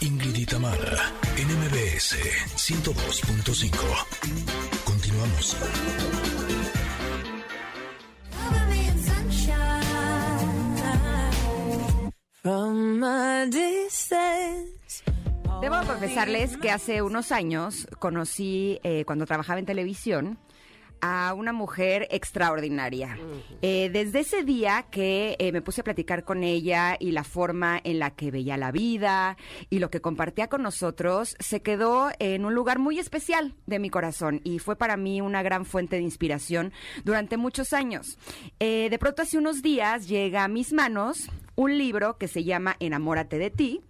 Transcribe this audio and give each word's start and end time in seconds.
Ingrid 0.00 0.36
y 0.36 0.46
Tamara, 0.46 1.12
NMBS 1.36 2.16
102.5. 2.56 3.76
Continuamos. 4.84 5.56
Debo 15.60 15.76
confesarles 15.86 16.56
que 16.58 16.70
hace 16.70 17.02
unos 17.02 17.32
años 17.32 17.88
conocí, 17.98 18.78
eh, 18.84 19.04
cuando 19.04 19.26
trabajaba 19.26 19.58
en 19.58 19.66
televisión, 19.66 20.38
a 21.00 21.34
una 21.34 21.52
mujer 21.52 22.06
extraordinaria. 22.10 23.18
Eh, 23.62 23.90
desde 23.92 24.20
ese 24.20 24.44
día 24.44 24.86
que 24.90 25.36
eh, 25.38 25.52
me 25.52 25.62
puse 25.62 25.80
a 25.80 25.84
platicar 25.84 26.24
con 26.24 26.42
ella 26.42 26.96
y 26.98 27.12
la 27.12 27.24
forma 27.24 27.80
en 27.82 27.98
la 27.98 28.10
que 28.10 28.30
veía 28.30 28.56
la 28.56 28.72
vida 28.72 29.36
y 29.70 29.78
lo 29.78 29.90
que 29.90 30.00
compartía 30.00 30.48
con 30.48 30.62
nosotros, 30.62 31.36
se 31.38 31.62
quedó 31.62 32.10
en 32.18 32.44
un 32.44 32.54
lugar 32.54 32.78
muy 32.78 32.98
especial 32.98 33.54
de 33.66 33.78
mi 33.78 33.90
corazón 33.90 34.40
y 34.44 34.58
fue 34.58 34.76
para 34.76 34.96
mí 34.96 35.20
una 35.20 35.42
gran 35.42 35.64
fuente 35.64 35.96
de 35.96 36.02
inspiración 36.02 36.72
durante 37.04 37.36
muchos 37.36 37.72
años. 37.72 38.18
Eh, 38.60 38.88
de 38.90 38.98
pronto 38.98 39.22
hace 39.22 39.38
unos 39.38 39.62
días 39.62 40.08
llega 40.08 40.44
a 40.44 40.48
mis 40.48 40.72
manos 40.72 41.30
un 41.54 41.76
libro 41.78 42.18
que 42.18 42.28
se 42.28 42.44
llama 42.44 42.76
Enamórate 42.80 43.38
de 43.38 43.50
ti. 43.50 43.80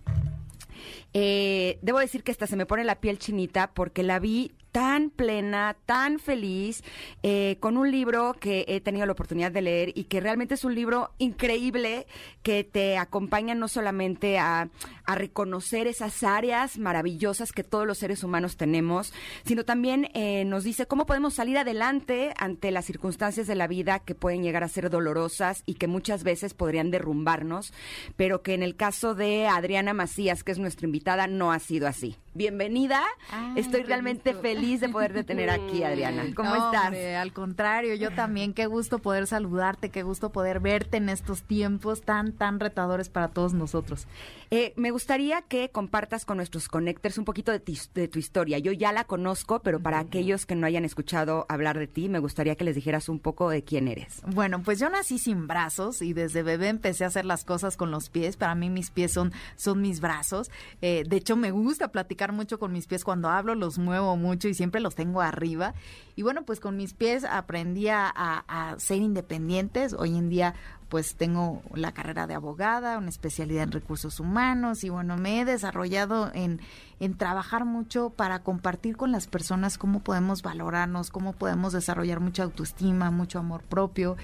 Eh, 1.13 1.79
debo 1.83 1.99
decir 1.99 2.23
que 2.23 2.31
hasta 2.31 2.47
se 2.47 2.57
me 2.57 2.67
pone 2.67 2.85
la 2.85 3.01
piel 3.01 3.19
chinita 3.19 3.73
porque 3.73 4.03
la 4.03 4.19
vi 4.19 4.53
tan 4.77 5.09
plena, 5.09 5.75
tan 5.87 6.19
feliz, 6.19 6.85
eh, 7.23 7.57
con 7.61 7.79
un 7.79 7.91
libro 7.91 8.35
que 8.39 8.67
he 8.69 8.83
tenido 8.83 9.07
la 9.07 9.13
oportunidad 9.13 9.51
de 9.51 9.63
leer 9.63 9.93
y 9.95 10.05
que 10.05 10.21
realmente 10.21 10.53
es 10.53 10.67
un 10.67 10.75
libro 10.75 11.13
increíble 11.17 12.07
que 12.43 12.63
te 12.63 12.99
acompaña 12.99 13.55
no 13.55 13.69
solamente 13.69 14.39
a, 14.39 14.69
reconocer 15.07 15.87
esas 15.87 16.25
áreas 16.25 16.79
maravillosas 16.79 17.53
que 17.53 17.63
todos 17.63 17.87
los 17.87 17.97
seres 17.97 18.25
humanos 18.25 18.57
tenemos, 18.57 19.15
sino 19.45 19.65
también 19.65 20.11
eh, 20.15 20.45
nos 20.45 20.65
dice 20.65 20.87
cómo 20.87 21.07
podemos 21.07 21.33
salir 21.33 21.57
adelante 21.57 22.35
ante 22.37 22.73
las 22.73 22.85
circunstancias 22.85 23.47
de 23.47 23.55
la 23.55 23.69
vida 23.69 24.01
que 24.01 24.17
pueden 24.17 24.43
llegar 24.43 24.65
a 24.65 24.69
ser 24.69 24.91
dolorosas 24.91 25.63
y 25.65 25.75
que 25.75 25.87
muchas 25.87 26.23
veces 26.23 26.55
podrían 26.55 26.91
derrumbarnos, 26.91 27.73
pero 28.17 28.43
que 28.43 28.53
en 28.53 28.65
el 28.65 28.77
caso 28.77 29.15
de 29.15 29.47
Adriana 29.47 29.95
Macías, 29.95 30.43
que 30.43 30.53
es 30.53 30.59
nuestra 30.59 30.87
invitada, 30.87 31.29
no 31.29 31.53
ha 31.53 31.61
sido 31.61 31.87
así. 31.87 32.19
Bienvenida, 32.37 33.03
Ay, 33.31 33.55
estoy 33.57 33.83
realmente 33.83 34.33
gusto. 34.33 34.43
feliz 34.43 34.81
de 34.81 34.89
poderte 34.91 35.25
tener 35.25 35.49
aquí, 35.49 35.83
Adriana. 35.83 36.25
¿Cómo 36.37 36.51
No, 36.55 36.67
estás? 36.67 36.85
hombre, 36.87 37.17
al 37.17 37.33
contrario, 37.33 37.95
yo 37.95 38.11
también. 38.13 38.53
Qué 38.53 38.67
gusto 38.67 38.99
poder 38.99 39.27
saludarte, 39.27 39.89
qué 39.91 40.03
gusto 40.03 40.31
poder 40.33 40.61
verte 40.61 40.99
en 40.99 41.09
estos 41.09 41.43
tiempos 41.45 42.03
tan, 42.03 42.33
tan 42.33 42.61
retadores 42.61 43.09
para 43.09 43.29
todos 43.29 43.55
nosotros. 43.55 44.07
Eh, 44.51 44.75
me 44.77 44.91
gustaría 44.91 45.43
que 45.43 45.71
compartas 45.71 46.25
con 46.27 46.37
nuestros 46.37 46.69
connectors 46.69 47.17
un 47.19 47.25
poquito 47.25 47.53
de, 47.53 47.59
ti- 47.61 47.79
de 47.95 48.07
tu 48.07 48.19
historia. 48.19 48.59
Yo 48.59 48.71
ya 48.73 48.93
la 48.93 49.05
conozco, 49.05 49.61
pero 49.63 49.81
para 49.81 49.99
aquellos 49.99 50.45
que 50.47 50.55
no 50.55 50.67
hayan 50.67 50.85
escuchado 50.85 51.47
hablar 51.49 51.79
de 51.79 51.87
ti, 51.87 52.09
me 52.09 52.19
gustaría 52.19 52.55
que 52.55 52.65
les 52.65 52.75
dijeras 52.75 53.09
un 53.09 53.19
poco 53.19 53.49
de 53.49 53.65
quién 53.65 53.89
eres. 53.89 54.21
Bueno, 54.27 54.63
pues 54.63 54.79
yo 54.79 54.91
nací 54.91 55.19
sin 55.19 55.47
brazos 55.47 56.03
y 56.03 56.13
desde 56.13 56.43
bebé 56.43 56.69
empecé 56.69 57.05
a 57.05 57.07
hacer 57.09 57.25
las 57.25 57.45
cosas 57.45 57.77
con 57.77 57.91
los 57.91 58.11
pies. 58.11 58.37
Para 58.37 58.55
mí 58.55 58.69
mis 58.71 58.91
pies 58.91 59.13
son, 59.13 59.33
son 59.57 59.81
mis 59.81 60.01
brazos. 60.01 60.51
Eh, 60.83 61.03
de 61.09 61.17
hecho, 61.17 61.35
me 61.37 61.51
gusta 61.51 61.89
platicar 61.89 62.26
mucho 62.33 62.59
con 62.59 62.73
mis 62.73 62.87
pies. 62.87 63.05
Cuando 63.05 63.29
hablo 63.29 63.55
los 63.55 63.79
muevo 63.79 64.17
mucho 64.17 64.49
y 64.49 64.55
siempre 64.55 64.81
los 64.81 64.95
tengo 64.95 65.21
arriba. 65.21 65.75
Y 66.15 66.23
bueno, 66.23 66.45
pues 66.45 66.61
con 66.61 66.77
mis 66.77 66.95
pies 66.95 67.25
aprendí 67.25 67.89
a, 67.89 68.75
ser 68.79 68.99
independientes. 68.99 69.93
Hoy 69.93 70.17
en 70.17 70.29
día 70.29 70.55
pues 70.89 71.17
tengo 71.17 71.63
la 71.75 71.93
carrera 71.93 72.27
de 72.27 72.35
abogada, 72.35 72.99
una 72.99 73.09
especialidad 73.09 73.65
en 73.65 73.73
recursos 73.73 74.21
humanos 74.21 74.85
y 74.85 74.89
bueno, 74.89 75.17
me 75.17 75.41
he 75.41 75.45
desarrollado 75.45 76.31
en, 76.33 76.61
en 77.01 77.17
trabajar 77.17 77.65
mucho 77.65 78.11
para 78.11 78.45
compartir 78.45 78.97
con 78.97 79.11
las 79.11 79.27
personas 79.27 79.79
cómo 79.79 80.01
podemos 80.01 80.43
valorarnos, 80.43 81.11
cómo 81.11 81.33
podemos 81.33 81.73
desarrollar 81.73 82.21
mucha 82.21 82.45
autoestima, 82.45 83.11
mucho 83.11 83.41
amor 83.41 83.63
propio 83.63 84.17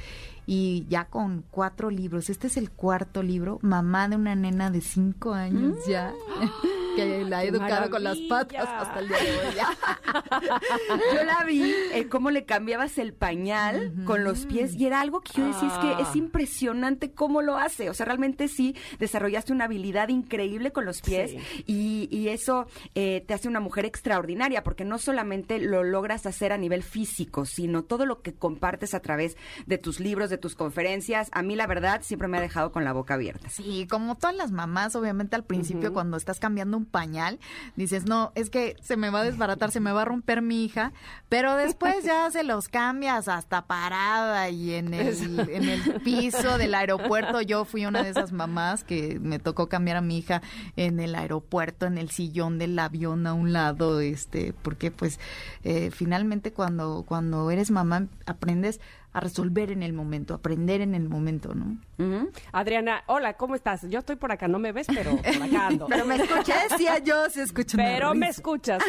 y 0.47 0.87
ya 0.89 1.05
con 1.05 1.45
cuatro 1.51 1.91
libros, 1.91 2.31
este 2.31 2.47
es 2.47 2.57
el 2.57 2.71
cuarto 2.71 3.23
libro, 3.23 3.59
mamá 3.63 4.09
de 4.09 4.17
una 4.17 4.35
nena 4.35 4.71
de 4.71 4.81
cinco 4.81 5.35
años 5.35 5.77
ya, 5.87 6.13
que 6.97 7.25
la 7.25 7.43
he 7.45 7.51
¡Qué 7.51 7.57
educado 7.57 7.91
con 7.91 8.03
las 8.05 8.19
patas 8.29 8.69
hasta 8.69 8.99
el 9.01 9.09
día 9.09 9.17
de 9.19 9.31
hoy. 9.31 9.55
Yo 11.15 11.25
la 11.25 11.45
vi, 11.45 11.63
eh, 11.95 12.09
cómo 12.09 12.31
le 12.31 12.45
cambiabas 12.45 12.99
el 12.99 13.13
pañal 13.15 13.93
con 14.05 14.25
los 14.25 14.47
pies 14.47 14.75
y 14.77 14.87
era 14.87 15.01
algo 15.01 15.21
que 15.21 15.33
yo 15.35 15.47
decía, 15.47 15.69
es 15.69 15.75
que 15.79 15.87
Ah. 15.93 16.07
es 16.09 16.17
impresionante 16.17 17.13
cómo 17.13 17.43
lo 17.43 17.57
hace. 17.59 17.91
O 17.91 17.95
sea, 17.95 18.07
realmente 18.07 18.49
sí 18.49 18.75
desarrollaste 18.99 19.53
una 19.53 19.65
habilidad 19.65 20.09
increíble 20.09 20.73
con 20.73 20.85
los 20.85 21.01
pies 21.03 21.31
Sí. 21.33 21.65
y, 21.67 22.09
y 22.11 22.29
eso 22.29 22.67
eh, 22.95 23.25
te 23.27 23.35
hace 23.35 23.49
una 23.49 23.61
mujer 23.61 23.85
extraordinaria 23.85 24.63
porque 24.63 24.85
no 24.85 24.99
solamente 24.99 25.59
lo 25.59 25.85
logras 25.85 26.27
hacer 26.27 26.53
a 26.53 26.59
nivel 26.59 26.83
físico, 26.83 27.45
sino 27.47 27.85
todo 27.85 28.07
lo 28.07 28.23
que 28.23 28.35
compartes 28.35 28.95
a 28.95 29.01
través 29.01 29.37
de 29.67 29.79
tus 29.79 30.01
libros, 30.01 30.31
de 30.31 30.39
tus 30.39 30.55
conferencias. 30.55 31.29
A 31.33 31.43
mí, 31.43 31.57
la 31.57 31.67
verdad, 31.67 32.03
siempre 32.03 32.29
me 32.29 32.39
ha 32.39 32.41
dejado 32.41 32.73
con 32.73 32.85
la 32.85 32.93
boca 32.93 33.15
abierta. 33.15 33.49
Sí, 33.49 33.87
como 33.89 34.17
todas 34.17 34.35
las 34.37 34.51
mamás, 34.51 34.97
obviamente 34.97 35.37
al 35.37 35.45
principio 35.45 35.93
cuando 35.93 36.17
estás 36.17 36.39
cambiando 36.41 36.77
un 36.77 36.82
pañal, 36.85 37.39
dices, 37.77 38.05
no, 38.07 38.33
es 38.35 38.51
que 38.51 38.77
se 38.83 38.97
me 38.97 39.11
va 39.11 39.21
a 39.21 39.25
desbaratar, 39.25 39.71
se 39.71 39.81
me 39.81 39.93
va 39.93 40.03
a 40.03 40.05
romper 40.05 40.43
mi 40.43 40.65
hija, 40.65 40.93
pero 41.29 41.57
después 41.57 42.05
ya 42.05 42.31
se 42.31 42.45
los 42.45 42.69
cambias 42.69 43.29
hasta 43.29 43.67
parada 43.67 44.49
y 44.51 44.75
en 44.75 44.95
el, 44.95 45.41
en 45.51 45.69
el 45.69 46.01
piso 46.03 46.59
del 46.59 46.75
aeropuerto. 46.75 47.41
Yo 47.41 47.65
fui 47.65 47.87
una 47.87 48.03
de 48.03 48.11
esas 48.11 48.33
mamás 48.33 48.85
que 48.85 49.19
me 49.21 49.39
tocó 49.39 49.69
cambiar 49.69 49.97
a 49.97 50.01
mi 50.01 50.19
hija 50.19 50.43
en 50.77 51.01
el 51.01 51.15
aeropuerto, 51.15 51.87
en 51.87 51.99
el 51.99 52.11
sillón 52.11 52.59
del 52.59 52.79
avión 52.79 53.27
a 53.27 53.33
un 53.33 53.53
lado, 53.53 54.01
este, 54.01 54.55
porque 54.63 54.91
pues 54.91 55.19
eh, 55.65 55.91
finalmente 55.93 56.53
cuando, 56.53 57.05
cuando 57.07 57.51
eres 57.51 57.71
mamá 57.71 58.07
aprendes 58.27 58.81
a 59.15 59.21
resolver 59.21 59.71
en 59.71 59.83
el 59.83 59.93
momento, 59.93 60.33
aprender 60.35 60.81
en 60.81 60.95
el 60.95 61.09
momento, 61.09 61.55
¿no? 61.55 61.77
Adriana, 62.53 63.05
hola, 63.07 63.35
¿cómo 63.35 63.55
estás? 63.55 63.83
Yo 63.89 63.99
estoy 64.01 64.17
por 64.17 64.33
acá, 64.33 64.49
no 64.49 64.59
me 64.59 64.73
ves, 64.73 64.87
pero 64.93 65.17
por 65.17 65.43
acá 65.43 65.67
ando. 65.67 65.87
Pero 65.89 66.05
me 66.07 66.17
escuché, 66.17 66.53
decía 66.71 66.99
yo, 66.99 67.29
se 67.31 67.43
escucha 67.43 67.77
una 67.77 67.85
Pero 67.87 68.15
me 68.15 68.29
escuchas. 68.29 68.83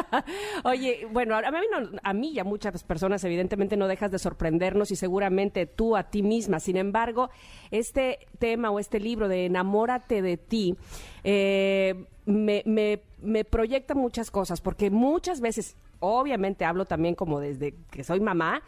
Oye, 0.64 1.06
bueno, 1.10 1.36
a 1.36 1.50
mí, 1.50 1.58
no- 1.70 1.98
a 2.02 2.12
mí 2.12 2.30
y 2.32 2.38
a 2.38 2.44
muchas 2.44 2.82
personas 2.84 3.22
evidentemente 3.24 3.76
no 3.76 3.88
dejas 3.88 4.10
de 4.10 4.18
sorprendernos 4.18 4.90
y 4.90 4.96
seguramente 4.96 5.66
tú 5.66 5.96
a 5.96 6.04
ti 6.04 6.22
misma. 6.22 6.60
Sin 6.60 6.76
embargo, 6.76 7.30
este 7.70 8.20
tema 8.38 8.70
o 8.70 8.78
este 8.78 9.00
libro 9.00 9.28
de 9.28 9.46
Enamórate 9.46 10.22
de 10.22 10.36
ti 10.36 10.76
eh, 11.24 12.06
me, 12.24 12.62
me- 12.66 13.02
me 13.20 13.44
proyecta 13.44 13.94
muchas 13.94 14.30
cosas 14.30 14.60
porque 14.60 14.90
muchas 14.90 15.40
veces, 15.40 15.76
obviamente 16.00 16.64
hablo 16.64 16.84
también 16.84 17.14
como 17.14 17.40
desde 17.40 17.74
que 17.90 18.04
soy 18.04 18.20
mamá, 18.20 18.62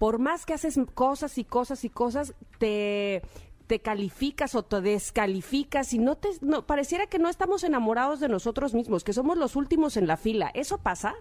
por 0.00 0.18
más 0.18 0.46
que 0.46 0.54
haces 0.54 0.80
cosas 0.94 1.36
y 1.36 1.44
cosas 1.44 1.84
y 1.84 1.90
cosas, 1.90 2.32
te 2.58 3.20
te 3.66 3.80
calificas 3.80 4.54
o 4.54 4.64
te 4.64 4.80
descalificas 4.80 5.92
y 5.92 5.98
no 5.98 6.16
te 6.16 6.30
no, 6.40 6.66
pareciera 6.66 7.06
que 7.06 7.18
no 7.18 7.28
estamos 7.28 7.64
enamorados 7.64 8.18
de 8.18 8.28
nosotros 8.28 8.72
mismos, 8.72 9.04
que 9.04 9.12
somos 9.12 9.36
los 9.36 9.56
últimos 9.56 9.98
en 9.98 10.06
la 10.06 10.16
fila. 10.16 10.50
¿Eso 10.54 10.78
pasa? 10.78 11.14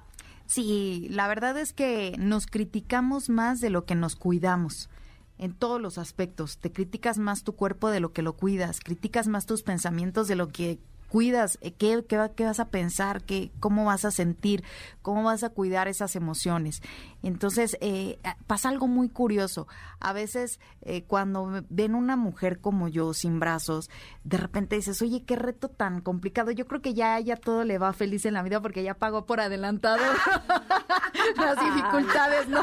Sí, 0.46 1.08
la 1.12 1.28
verdad 1.28 1.58
es 1.58 1.74
que 1.74 2.16
nos 2.18 2.48
criticamos 2.48 3.28
más 3.30 3.60
de 3.60 3.70
lo 3.70 3.84
que 3.84 3.96
nos 3.96 4.16
cuidamos. 4.16 4.90
En 5.38 5.54
todos 5.54 5.82
los 5.82 5.98
aspectos. 5.98 6.58
Te 6.58 6.72
criticas 6.72 7.18
más 7.18 7.44
tu 7.44 7.56
cuerpo 7.56 7.90
de 7.90 8.00
lo 8.00 8.14
que 8.14 8.22
lo 8.22 8.38
cuidas. 8.38 8.80
Criticas 8.80 9.28
más 9.28 9.46
tus 9.46 9.62
pensamientos 9.62 10.28
de 10.28 10.36
lo 10.36 10.48
que 10.48 10.80
cuidas. 11.10 11.58
Eh, 11.62 11.74
¿Qué, 11.74 12.06
qué, 12.08 12.32
qué 12.36 12.46
vas 12.46 12.60
a 12.60 12.70
pensar? 12.70 13.24
¿Qué, 13.24 13.52
¿Cómo 13.60 13.86
vas 13.86 14.06
a 14.06 14.12
sentir? 14.12 14.64
¿Cómo 15.02 15.24
vas 15.24 15.44
a 15.44 15.50
cuidar 15.50 15.88
esas 15.88 16.16
emociones? 16.16 16.82
Entonces, 17.22 17.78
eh, 17.82 18.20
pasa 18.48 18.70
algo 18.70 18.88
muy 18.88 19.10
curioso. 19.10 19.68
A 20.00 20.14
veces, 20.14 20.60
eh, 20.82 21.04
cuando 21.04 21.64
ven 21.70 21.96
una 21.96 22.16
mujer 22.16 22.60
como 22.60 22.88
yo, 22.88 23.14
sin 23.14 23.40
brazos, 23.40 23.90
de 24.24 24.38
repente 24.38 24.78
dices, 24.78 25.02
oye, 25.02 25.24
qué 25.26 25.36
reto 25.36 25.70
tan 25.70 26.02
complicado. 26.02 26.52
Yo 26.52 26.68
creo 26.68 26.82
que 26.82 26.94
ya 26.94 27.18
ella 27.18 27.36
todo 27.36 27.64
le 27.64 27.78
va 27.78 27.92
feliz 27.94 28.26
en 28.26 28.36
la 28.36 28.44
vida 28.44 28.62
porque 28.62 28.84
ya 28.84 28.94
pagó 28.94 29.26
por 29.26 29.42
adelantado 29.42 30.04
las 31.38 31.60
dificultades, 31.60 32.48
¿no? 32.48 32.62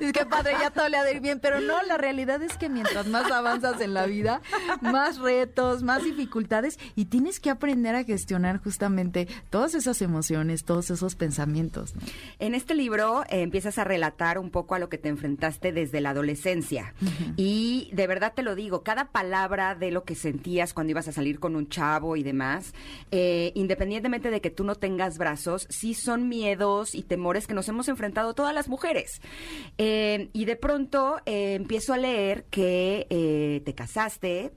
Es 0.00 0.12
que 0.12 0.26
padre, 0.26 0.52
ya 0.60 0.70
todo 0.70 0.88
le 0.88 0.96
ha 0.96 1.04
de 1.04 1.12
ir 1.12 1.20
bien, 1.20 1.40
pero 1.40 1.60
no, 1.60 1.82
la 1.82 1.98
realidad 1.98 2.42
es 2.42 2.56
que 2.56 2.68
mientras 2.68 3.06
más 3.06 3.30
avanzas 3.30 3.80
en 3.80 3.94
la 3.94 4.06
vida, 4.06 4.40
más 4.80 5.18
retos, 5.18 5.82
más 5.82 6.04
dificultades 6.04 6.78
y 6.94 7.06
tienes 7.06 7.40
que 7.40 7.50
aprender 7.50 7.94
a 7.94 8.04
gestionar 8.04 8.62
justamente 8.62 9.28
todas 9.50 9.74
esas 9.74 10.02
emociones, 10.02 10.64
todos 10.64 10.90
esos 10.90 11.14
pensamientos, 11.14 11.94
¿no? 11.94 12.02
En 12.38 12.54
este 12.54 12.74
libro 12.74 13.24
eh, 13.24 13.42
empiezas 13.42 13.78
a 13.78 13.84
relatar 13.84 14.38
un 14.38 14.50
poco 14.50 14.74
a 14.74 14.78
lo 14.78 14.88
que 14.88 14.98
te 14.98 15.08
enfrentaste 15.08 15.72
desde 15.72 16.00
la 16.00 16.10
adolescencia. 16.10 16.94
Y 17.36 17.90
de 17.92 18.06
verdad 18.06 18.32
te 18.34 18.42
lo 18.42 18.54
digo, 18.54 18.82
cada 18.82 19.06
palabra 19.06 19.74
de 19.74 19.90
lo 19.90 20.04
que 20.04 20.14
sentías 20.14 20.74
cuando 20.74 20.90
ibas 20.90 21.08
a 21.08 21.12
salir 21.12 21.38
con 21.40 21.56
un 21.56 21.68
chavo 21.68 22.16
y 22.16 22.22
demás, 22.22 22.74
eh, 23.10 23.52
independientemente 23.54 24.30
de 24.30 24.40
que 24.40 24.50
tú 24.50 24.64
no 24.64 24.74
tengas 24.74 25.18
brazos, 25.18 25.66
sí 25.70 25.94
son 25.94 26.28
miedos 26.28 26.94
y 26.94 27.02
temores 27.02 27.46
que 27.46 27.54
nos 27.54 27.68
hemos 27.68 27.77
enfrentado 27.86 28.34
todas 28.34 28.52
las 28.52 28.68
mujeres. 28.68 29.20
Eh, 29.78 30.30
y 30.32 30.44
de 30.44 30.56
pronto 30.56 31.20
eh, 31.24 31.54
empiezo 31.54 31.92
a 31.92 31.98
leer 31.98 32.46
que 32.50 33.06
eh, 33.08 33.62
te 33.64 33.74
casaste, 33.74 34.50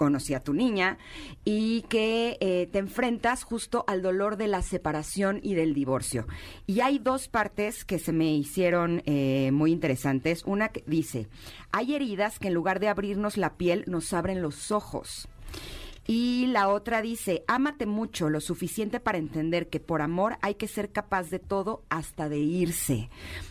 conocí 0.00 0.32
a 0.32 0.42
tu 0.42 0.54
niña 0.54 0.96
y 1.44 1.82
que 1.82 2.38
eh, 2.40 2.70
te 2.72 2.78
enfrentas 2.78 3.42
justo 3.42 3.84
al 3.86 4.00
dolor 4.00 4.38
de 4.38 4.48
la 4.48 4.62
separación 4.62 5.40
y 5.42 5.52
del 5.52 5.74
divorcio. 5.74 6.26
Y 6.66 6.80
hay 6.80 6.98
dos 6.98 7.28
partes 7.28 7.84
que 7.84 7.98
se 7.98 8.10
me 8.10 8.32
hicieron 8.32 9.02
eh, 9.04 9.50
muy 9.52 9.72
interesantes. 9.72 10.42
Una 10.46 10.70
que 10.70 10.82
dice, 10.86 11.28
hay 11.70 11.94
heridas 11.94 12.38
que 12.38 12.48
en 12.48 12.54
lugar 12.54 12.80
de 12.80 12.88
abrirnos 12.88 13.36
la 13.36 13.58
piel 13.58 13.84
nos 13.88 14.14
abren 14.14 14.40
los 14.40 14.70
ojos. 14.70 15.28
Y 16.06 16.46
la 16.46 16.68
otra 16.68 17.02
dice, 17.02 17.44
ámate 17.46 17.86
mucho, 17.86 18.30
lo 18.30 18.40
suficiente 18.40 19.00
para 19.00 19.18
entender 19.18 19.68
que 19.68 19.80
por 19.80 20.02
amor 20.02 20.38
hay 20.42 20.54
que 20.54 20.66
ser 20.66 20.90
capaz 20.90 21.30
de 21.30 21.38
todo 21.38 21.84
hasta 21.88 22.28
de 22.28 22.38
irse. 22.38 23.10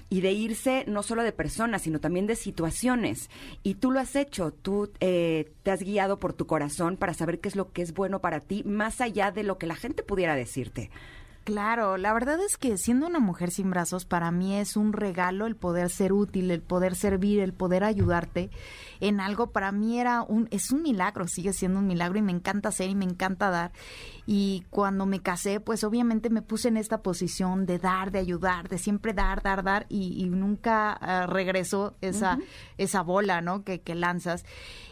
Y 0.09 0.21
de 0.21 0.31
irse 0.31 0.83
no 0.87 1.03
solo 1.03 1.23
de 1.23 1.31
personas, 1.31 1.83
sino 1.83 1.99
también 1.99 2.27
de 2.27 2.35
situaciones. 2.35 3.29
Y 3.63 3.75
tú 3.75 3.91
lo 3.91 3.99
has 3.99 4.15
hecho, 4.15 4.51
tú 4.51 4.91
eh, 4.99 5.51
te 5.63 5.71
has 5.71 5.81
guiado 5.81 6.19
por 6.19 6.33
tu 6.33 6.47
corazón 6.47 6.97
para 6.97 7.13
saber 7.13 7.39
qué 7.39 7.49
es 7.49 7.55
lo 7.55 7.71
que 7.71 7.81
es 7.81 7.93
bueno 7.93 8.19
para 8.19 8.39
ti, 8.39 8.63
más 8.65 8.99
allá 8.99 9.31
de 9.31 9.43
lo 9.43 9.57
que 9.57 9.67
la 9.67 9.75
gente 9.75 10.03
pudiera 10.03 10.35
decirte. 10.35 10.89
Claro, 11.49 11.97
la 11.97 12.13
verdad 12.13 12.39
es 12.41 12.57
que 12.57 12.77
siendo 12.77 13.07
una 13.07 13.19
mujer 13.19 13.49
sin 13.49 13.71
brazos, 13.71 14.05
para 14.05 14.29
mí 14.29 14.55
es 14.55 14.77
un 14.77 14.93
regalo 14.93 15.47
el 15.47 15.55
poder 15.55 15.89
ser 15.89 16.13
útil, 16.13 16.51
el 16.51 16.61
poder 16.61 16.95
servir, 16.95 17.39
el 17.39 17.53
poder 17.53 17.83
ayudarte 17.83 18.51
en 18.99 19.19
algo. 19.19 19.47
Para 19.47 19.71
mí 19.71 19.99
era 19.99 20.21
un, 20.21 20.47
es 20.51 20.69
un 20.69 20.83
milagro, 20.83 21.27
sigue 21.27 21.51
siendo 21.53 21.79
un 21.79 21.87
milagro 21.87 22.19
y 22.19 22.21
me 22.21 22.31
encanta 22.31 22.69
hacer 22.69 22.91
y 22.91 22.93
me 22.93 23.05
encanta 23.05 23.49
dar. 23.49 23.71
Y 24.27 24.63
cuando 24.69 25.07
me 25.07 25.21
casé, 25.21 25.59
pues 25.59 25.83
obviamente 25.83 26.29
me 26.29 26.43
puse 26.43 26.67
en 26.67 26.77
esta 26.77 27.01
posición 27.01 27.65
de 27.65 27.79
dar, 27.79 28.11
de 28.11 28.19
ayudar, 28.19 28.69
de 28.69 28.77
siempre 28.77 29.13
dar, 29.13 29.41
dar, 29.41 29.63
dar 29.63 29.87
y, 29.89 30.29
nunca 30.29 30.99
uh, 31.01 31.31
regresó 31.31 31.95
esa, 32.01 32.37
esa 32.77 33.01
bola, 33.01 33.41
¿no? 33.41 33.63
Que, 33.63 33.81
que 33.81 33.95
lanzas. 33.95 34.45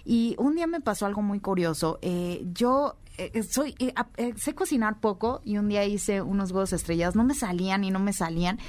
Y 0.09 0.36
un 0.39 0.56
día 0.56 0.68
me 0.68 0.80
pasó 0.80 1.06
algo 1.06 1.21
muy 1.21 1.42
curioso. 1.42 2.00
Eh, 2.01 2.45
yo 2.54 2.95
eh, 3.18 3.31
eh, 3.33 3.42
soy 3.42 3.75
eh, 3.80 4.33
sé 4.38 4.54
cocinar 4.54 5.00
poco 5.00 5.42
y 5.44 5.57
un 5.57 5.68
día 5.69 5.83
hice 5.86 6.21
unos 6.21 6.51
huevos 6.51 6.71
estrellados, 6.71 7.15
no 7.15 7.24
me 7.24 7.33
salían 7.33 7.83
y 7.83 7.89
no 7.89 8.00
me 8.00 8.13
salían 8.13 8.59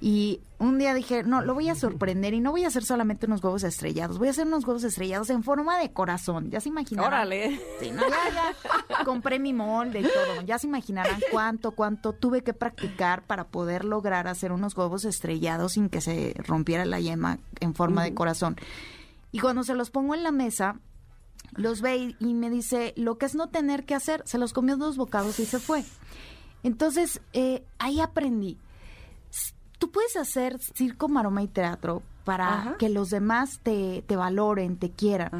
y 0.00 0.40
un 0.58 0.78
día 0.78 0.94
dije, 0.94 1.24
no, 1.24 1.42
lo 1.42 1.52
voy 1.52 1.68
a 1.68 1.74
sorprender 1.74 2.32
y 2.32 2.40
no 2.40 2.50
voy 2.50 2.64
a 2.64 2.68
hacer 2.68 2.84
solamente 2.84 3.26
unos 3.26 3.44
huevos 3.44 3.64
estrellados, 3.64 4.18
voy 4.18 4.28
a 4.28 4.30
hacer 4.30 4.46
unos 4.46 4.66
huevos 4.66 4.82
estrellados 4.84 5.28
en 5.28 5.42
forma 5.42 5.78
de 5.78 5.92
corazón, 5.92 6.50
ya 6.50 6.58
se 6.60 6.70
imaginarán. 6.70 7.12
Órale. 7.12 7.60
Sí, 7.80 7.90
no, 7.90 8.00
ya, 8.08 8.54
ya, 8.88 9.04
compré 9.04 9.38
mi 9.38 9.52
molde 9.52 10.00
y 10.00 10.04
todo, 10.04 10.40
ya 10.46 10.58
se 10.58 10.68
imaginarán 10.68 11.20
cuánto, 11.30 11.72
cuánto 11.72 12.14
tuve 12.14 12.42
que 12.42 12.54
practicar 12.54 13.24
para 13.26 13.48
poder 13.48 13.84
lograr 13.84 14.26
hacer 14.26 14.52
unos 14.52 14.74
huevos 14.74 15.04
estrellados 15.04 15.72
sin 15.72 15.90
que 15.90 16.00
se 16.00 16.34
rompiera 16.38 16.86
la 16.86 16.98
yema 16.98 17.38
en 17.60 17.74
forma 17.74 18.04
de 18.04 18.14
corazón. 18.14 18.56
Y 19.32 19.40
cuando 19.40 19.62
se 19.62 19.74
los 19.74 19.90
pongo 19.90 20.14
en 20.14 20.22
la 20.22 20.32
mesa, 20.32 20.80
los 21.52 21.80
ve 21.80 22.16
y, 22.18 22.34
me 22.34 22.50
dice, 22.50 22.94
lo 22.96 23.18
que 23.18 23.26
es 23.26 23.34
no 23.34 23.48
tener 23.48 23.84
que 23.84 23.94
hacer, 23.94 24.22
se 24.26 24.38
los 24.38 24.52
comió 24.52 24.76
dos 24.76 24.96
bocados 24.96 25.38
y 25.38 25.46
se 25.46 25.58
fue. 25.58 25.84
Entonces, 26.62 27.20
eh, 27.32 27.64
ahí 27.78 28.00
aprendí. 28.00 28.58
Tú 29.78 29.90
puedes 29.90 30.16
hacer 30.16 30.58
circo, 30.58 31.08
maroma 31.08 31.42
y 31.42 31.48
teatro 31.48 32.02
para 32.24 32.76
que 32.78 32.88
los 32.88 33.10
demás 33.10 33.60
te, 33.62 34.02
te, 34.06 34.16
valoren, 34.16 34.76
te 34.76 34.90
quieran. 34.90 35.30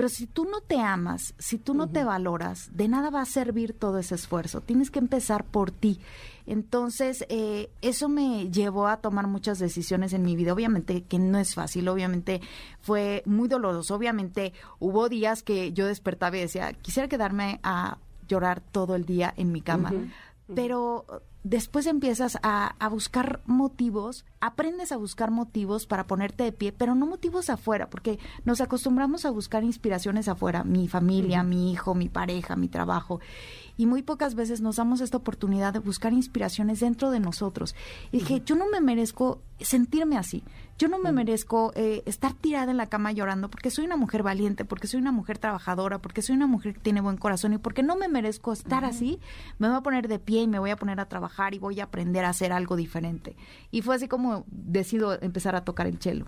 Pero 0.00 0.08
si 0.08 0.26
tú 0.26 0.46
no 0.46 0.62
te 0.62 0.80
amas, 0.80 1.34
si 1.36 1.58
tú 1.58 1.74
no 1.74 1.90
te 1.90 2.04
valoras, 2.04 2.70
de 2.72 2.88
nada 2.88 3.10
va 3.10 3.20
a 3.20 3.26
servir 3.26 3.74
todo 3.74 3.98
ese 3.98 4.14
esfuerzo. 4.14 4.62
Tienes 4.62 4.90
que 4.90 4.98
empezar 4.98 5.44
por 5.44 5.72
ti. 5.72 6.00
Entonces, 6.46 7.26
eh, 7.28 7.68
eso 7.82 8.08
me 8.08 8.50
llevó 8.50 8.86
a 8.86 8.96
tomar 8.96 9.26
muchas 9.26 9.58
decisiones 9.58 10.14
en 10.14 10.22
mi 10.22 10.36
vida. 10.36 10.54
Obviamente 10.54 11.02
que 11.02 11.18
no 11.18 11.38
es 11.38 11.54
fácil, 11.54 11.86
obviamente 11.86 12.40
fue 12.80 13.22
muy 13.26 13.46
doloroso. 13.46 13.94
Obviamente 13.94 14.54
hubo 14.78 15.10
días 15.10 15.42
que 15.42 15.74
yo 15.74 15.84
despertaba 15.84 16.34
y 16.38 16.40
decía, 16.40 16.72
quisiera 16.72 17.06
quedarme 17.06 17.60
a 17.62 17.98
llorar 18.26 18.62
todo 18.62 18.94
el 18.94 19.04
día 19.04 19.34
en 19.36 19.52
mi 19.52 19.60
cama. 19.60 19.92
Pero 20.54 21.04
después 21.42 21.86
empiezas 21.86 22.38
a, 22.42 22.74
buscar 22.90 23.40
motivos, 23.46 24.24
aprendes 24.40 24.92
a 24.92 24.96
buscar 24.96 25.30
motivos 25.30 25.86
para 25.86 26.06
ponerte 26.06 26.44
de 26.44 26.52
pie, 26.52 26.72
pero 26.72 26.94
no 26.94 27.06
motivos 27.06 27.50
afuera, 27.50 27.88
porque 27.88 28.18
nos 28.44 28.60
acostumbramos 28.60 29.24
a 29.24 29.30
buscar 29.30 29.64
inspiraciones 29.64 30.28
afuera, 30.28 30.64
mi 30.64 30.88
familia, 30.88 31.42
mi 31.42 31.72
hijo, 31.72 31.94
mi 31.94 32.08
pareja, 32.08 32.56
mi 32.56 32.68
trabajo 32.68 33.20
y 33.80 33.86
muy 33.86 34.02
pocas 34.02 34.34
veces 34.34 34.60
nos 34.60 34.76
damos 34.76 35.00
esta 35.00 35.16
oportunidad 35.16 35.72
de 35.72 35.78
buscar 35.78 36.12
inspiraciones 36.12 36.80
dentro 36.80 37.10
de 37.10 37.18
nosotros. 37.18 37.74
Y 38.12 38.18
dije, 38.18 38.42
yo 38.44 38.54
no 38.54 38.68
me 38.68 38.82
merezco 38.82 39.40
sentirme 39.58 40.18
así, 40.18 40.44
yo 40.76 40.88
no 40.88 40.98
me 40.98 41.12
merezco 41.12 41.72
eh, 41.74 42.02
estar 42.04 42.34
tirada 42.34 42.70
en 42.70 42.76
la 42.76 42.90
cama 42.90 43.10
llorando 43.12 43.48
porque 43.48 43.70
soy 43.70 43.86
una 43.86 43.96
mujer 43.96 44.22
valiente, 44.22 44.66
porque 44.66 44.86
soy 44.86 45.00
una 45.00 45.12
mujer 45.12 45.38
trabajadora, 45.38 45.98
porque 45.98 46.20
soy 46.20 46.36
una 46.36 46.46
mujer 46.46 46.74
que 46.74 46.80
tiene 46.80 47.00
buen 47.00 47.16
corazón 47.16 47.54
y 47.54 47.58
porque 47.58 47.82
no 47.82 47.96
me 47.96 48.08
merezco 48.08 48.52
estar 48.52 48.84
así, 48.84 49.18
me 49.58 49.68
voy 49.68 49.78
a 49.78 49.80
poner 49.80 50.08
de 50.08 50.18
pie 50.18 50.42
y 50.42 50.46
me 50.46 50.58
voy 50.58 50.68
a 50.68 50.76
poner 50.76 51.00
a 51.00 51.08
trabajar 51.08 51.54
y 51.54 51.58
voy 51.58 51.80
a 51.80 51.84
aprender 51.84 52.26
a 52.26 52.28
hacer 52.28 52.52
algo 52.52 52.76
diferente. 52.76 53.34
Y 53.70 53.80
fue 53.80 53.94
así 53.94 54.08
como 54.08 54.44
decido 54.48 55.18
empezar 55.22 55.56
a 55.56 55.64
tocar 55.64 55.86
el 55.86 55.98
cello. 55.98 56.26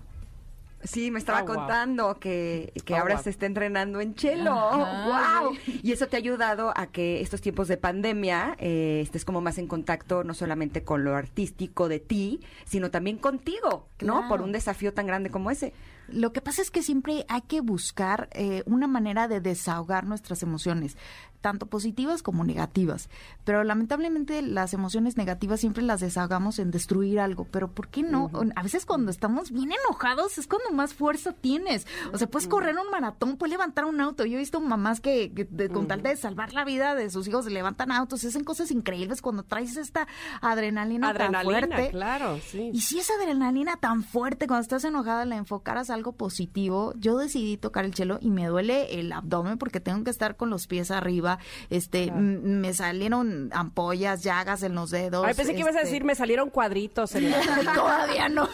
Sí, 0.83 1.11
me 1.11 1.19
estaba 1.19 1.43
oh, 1.43 1.45
contando 1.45 2.19
que, 2.19 2.73
que 2.85 2.93
oh, 2.93 2.97
ahora 2.97 3.17
se 3.17 3.29
está 3.29 3.45
entrenando 3.45 4.01
en 4.01 4.15
chelo. 4.15 4.53
¡Wow! 4.53 5.55
Y 5.81 5.91
eso 5.91 6.07
te 6.07 6.17
ha 6.17 6.19
ayudado 6.19 6.73
a 6.75 6.87
que 6.87 7.21
estos 7.21 7.41
tiempos 7.41 7.67
de 7.67 7.77
pandemia 7.77 8.55
eh, 8.59 9.01
estés 9.01 9.25
como 9.25 9.41
más 9.41 9.57
en 9.57 9.67
contacto 9.67 10.23
no 10.23 10.33
solamente 10.33 10.83
con 10.83 11.03
lo 11.03 11.15
artístico 11.15 11.87
de 11.87 11.99
ti, 11.99 12.41
sino 12.65 12.91
también 12.91 13.17
contigo, 13.17 13.87
¿no? 14.01 14.27
Por 14.27 14.41
un 14.41 14.51
desafío 14.51 14.93
tan 14.93 15.07
grande 15.07 15.29
como 15.29 15.51
ese. 15.51 15.73
Lo 16.09 16.33
que 16.33 16.41
pasa 16.41 16.61
es 16.61 16.69
que 16.69 16.83
siempre 16.83 17.25
hay 17.29 17.41
que 17.41 17.61
buscar 17.61 18.27
eh, 18.33 18.63
una 18.65 18.87
manera 18.87 19.27
de 19.27 19.39
desahogar 19.39 20.05
nuestras 20.05 20.43
emociones 20.43 20.97
tanto 21.43 21.65
positivas 21.65 22.23
como 22.23 22.45
negativas. 22.45 23.09
Pero 23.43 23.63
lamentablemente 23.65 24.41
las 24.41 24.73
emociones 24.73 25.17
negativas 25.17 25.59
siempre 25.59 25.83
las 25.83 25.99
desahogamos 25.99 26.57
en 26.57 26.71
destruir 26.71 27.19
algo. 27.19 27.45
Pero 27.51 27.69
¿por 27.69 27.89
qué 27.89 28.01
no? 28.01 28.31
A 28.55 28.63
veces 28.63 28.85
cuando 28.85 29.11
estamos 29.11 29.51
bien 29.51 29.71
enojados 29.73 30.37
es 30.37 30.47
cuando 30.47 30.71
más 30.71 30.93
fuerza 30.93 31.33
tienes. 31.33 31.85
O 32.13 32.17
sea, 32.17 32.27
puedes 32.27 32.47
correr 32.47 32.75
un 32.77 32.89
maratón, 32.89 33.35
puedes 33.35 33.51
levantar 33.51 33.83
un 33.83 33.99
auto. 33.99 34.25
Yo 34.25 34.37
he 34.37 34.39
visto 34.39 34.61
mamás 34.61 35.01
que, 35.01 35.47
con 35.71 35.85
tal 35.87 36.01
de 36.01 36.15
salvar 36.15 36.53
la 36.53 36.63
vida 36.63 36.95
de 36.95 37.09
sus 37.09 37.27
hijos 37.27 37.45
levantan 37.45 37.91
autos. 37.91 38.23
Hacen 38.23 38.45
cosas 38.45 38.71
increíbles 38.71 39.21
cuando 39.21 39.43
traes 39.43 39.75
esta 39.75 40.07
adrenalina, 40.41 41.13
tan 41.13 41.33
fuerte. 41.43 41.89
claro, 41.91 42.39
sí. 42.39 42.71
Y 42.73 42.79
si 42.79 42.99
esa 42.99 43.15
adrenalina 43.15 43.75
tan 43.75 44.01
fuerte 44.03 44.47
cuando 44.47 44.61
estás 44.61 44.85
enojada 44.85 45.25
la 45.25 45.35
enfocaras 45.35 45.89
a 45.89 45.93
algo 45.93 46.13
positivo, 46.13 46.93
yo 46.95 47.17
decidí 47.17 47.57
tocar 47.57 47.83
el 47.83 47.93
chelo 47.93 48.17
y 48.21 48.29
me 48.29 48.47
duele 48.47 48.97
el 48.97 49.11
abdomen 49.11 49.57
porque 49.57 49.81
tengo 49.81 50.05
que 50.05 50.09
estar 50.09 50.37
con 50.37 50.49
los 50.49 50.67
pies 50.67 50.89
arriba 50.89 51.32
este, 51.69 52.11
me 52.11 52.73
salieron 52.73 53.49
ampollas, 53.53 54.23
llagas 54.23 54.63
en 54.63 54.75
los 54.75 54.91
dedos. 54.91 55.25
Ay, 55.25 55.33
pensé 55.33 55.53
que 55.53 55.59
ibas 55.59 55.75
a 55.75 55.79
decir, 55.79 55.95
este 55.95 56.05
me 56.05 56.15
salieron 56.15 56.49
cuadritos. 56.49 57.15
En 57.15 57.33
Todavía 57.75 58.29
no. 58.29 58.49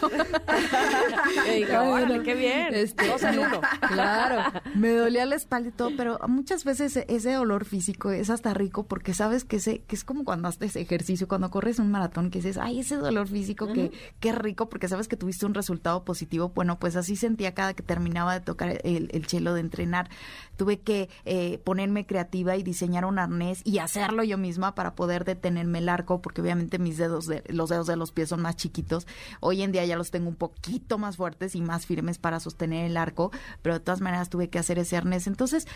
qué 2.24 2.36
bien. 2.36 2.74
Este, 2.74 3.08
Dos 3.08 3.24
en 3.24 3.40
uno. 3.40 3.62
Claro, 3.88 4.62
me 4.76 4.92
dolía 4.92 5.26
la 5.26 5.36
espalda 5.36 5.70
y 5.70 5.72
todo, 5.72 5.92
pero 5.96 6.20
muchas 6.28 6.64
veces 6.64 6.98
ese 7.08 7.34
dolor 7.34 7.66
físico 7.66 8.12
es 8.12 8.30
hasta 8.30 8.54
rico 8.54 8.84
porque 8.84 9.14
sabes 9.14 9.44
que, 9.44 9.58
ese, 9.58 9.80
que 9.82 9.96
es 9.96 10.04
como 10.04 10.24
cuando 10.24 10.48
haces 10.48 10.76
ejercicio, 10.76 11.28
cuando 11.28 11.50
corres 11.50 11.80
un 11.80 11.92
maratón, 11.92 12.30
que 12.30 12.40
dices, 12.40 12.58
ay, 12.58 12.80
ese 12.80 12.96
dolor 12.96 13.28
físico, 13.28 13.72
que, 13.72 13.92
qué 14.20 14.32
rico 14.32 14.70
porque 14.70 14.88
sabes 14.88 15.08
que 15.08 15.18
tuviste 15.18 15.46
un 15.46 15.54
resultado 15.54 16.04
positivo. 16.04 16.50
Bueno, 16.50 16.80
pues 16.80 16.96
así 16.96 17.16
sentía 17.16 17.54
cada 17.54 17.74
que 17.74 17.84
terminaba 17.84 18.34
de 18.34 18.42
tocar 18.42 18.80
el, 18.84 19.10
el 19.12 19.28
chelo, 19.28 19.54
de 19.54 19.62
entrenar. 19.62 20.10
Tuve 20.58 20.80
que 20.80 21.10
eh, 21.26 21.60
ponerme 21.64 22.06
creativa 22.06 22.56
y 22.58 22.64
diseñar 22.70 23.06
un 23.06 23.20
arnés 23.20 23.62
y 23.66 23.80
hacerlo 23.80 24.24
yo 24.24 24.38
misma 24.38 24.76
para 24.76 24.96
poder 24.96 25.26
detenerme 25.26 25.80
el 25.80 25.90
arco, 25.90 26.22
porque 26.22 26.42
obviamente 26.42 26.80
mis 26.80 26.98
dedos, 26.98 27.28
de, 27.28 27.44
los 27.48 27.70
dedos 27.70 27.88
de 27.88 27.96
los 27.96 28.12
pies 28.12 28.30
son 28.30 28.42
más 28.42 28.56
chiquitos. 28.56 29.08
Hoy 29.40 29.62
en 29.62 29.72
día 29.72 29.86
ya 29.86 29.98
los 29.98 30.12
tengo 30.12 30.30
un 30.30 30.36
poquito 30.36 30.98
más 30.98 31.18
fuertes 31.18 31.56
y 31.56 31.62
más 31.62 31.86
firmes 31.86 32.18
para 32.18 32.40
sostener 32.40 32.86
el 32.86 32.98
arco, 32.98 33.32
pero 33.62 33.76
de 33.76 33.80
todas 33.80 34.02
maneras 34.02 34.30
tuve 34.30 34.50
que 34.50 34.60
hacer 34.60 34.80
ese 34.80 34.98
arnés. 34.98 35.28
Entonces, 35.28 35.68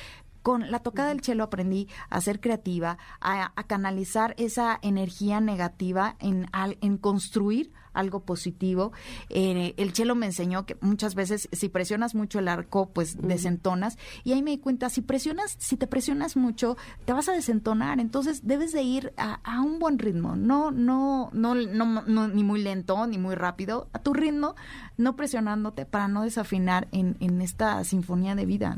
con 0.44 0.70
la 0.70 0.80
tocada 0.80 1.10
del 1.10 1.22
chelo 1.22 1.44
aprendí 1.44 1.88
a 2.10 2.22
ser 2.22 2.40
creativa, 2.40 2.98
a, 3.20 3.52
canalizar 3.68 4.36
esa 4.38 4.78
energía 4.82 5.40
negativa 5.40 6.18
en, 6.20 6.48
en 6.82 6.98
construir 6.98 7.72
algo 7.94 8.22
positivo. 8.22 8.92
Eh, 9.30 9.74
el 9.78 9.94
chelo 9.94 10.16
me 10.16 10.26
enseñó 10.26 10.66
que 10.66 10.78
muchas 10.82 11.16
veces 11.16 11.48
si 11.52 11.70
presionas 11.70 12.16
mucho 12.16 12.40
el 12.40 12.48
arco, 12.48 12.90
pues 12.90 13.22
desentonas. 13.22 13.98
Y 14.24 14.34
ahí 14.34 14.42
me 14.42 14.52
di 14.52 14.58
cuenta, 14.58 14.90
si 14.90 15.02
presionas, 15.02 15.56
si 15.60 15.78
te 15.78 15.88
presionas 15.88 16.36
mucho, 16.36 16.76
te 17.06 17.14
vas 17.14 17.30
a 17.30 17.34
desentonar. 17.34 18.00
Entonces 18.00 18.46
debes 18.46 18.74
de 18.74 18.84
ir 18.84 19.14
a, 19.18 19.62
un 19.62 19.80
buen 19.80 20.00
ritmo, 20.00 20.36
no, 20.36 20.72
no, 20.72 21.30
no, 21.34 21.56
no, 21.56 22.28
ni 22.28 22.44
muy 22.44 22.62
lento, 22.62 23.06
ni 23.08 23.18
muy 23.18 23.36
rápido, 23.36 23.88
a 23.94 24.00
tu 24.00 24.14
ritmo, 24.14 24.56
no 24.98 25.16
presionándote 25.16 25.86
para 25.86 26.08
no 26.08 26.24
desafinar 26.24 26.88
en, 26.92 27.16
en 27.20 27.42
esta 27.42 27.84
sinfonía 27.84 28.36
de 28.36 28.46
vida. 28.46 28.76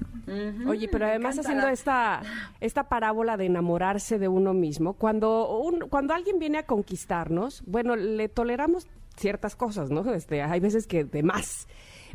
Oye, 0.67 0.88
pero 0.89 1.05
además 1.05 1.39
esta, 1.69 2.21
esta 2.59 2.89
parábola 2.89 3.38
de 3.38 3.45
enamorarse 3.45 4.19
de 4.19 4.27
uno 4.27 4.53
mismo, 4.53 4.93
cuando, 4.93 5.59
un, 5.59 5.88
cuando 5.89 6.13
alguien 6.13 6.39
viene 6.39 6.59
a 6.59 6.65
conquistarnos, 6.65 7.63
bueno, 7.65 7.95
le 7.95 8.29
toleramos 8.29 8.88
ciertas 9.15 9.55
cosas, 9.55 9.89
¿no? 9.89 10.13
Este, 10.13 10.41
hay 10.41 10.59
veces 10.59 10.88
que 10.88 11.03
de 11.03 11.24
más. 11.24 11.67